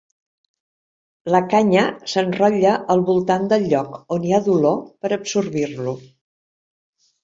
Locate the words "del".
3.55-3.71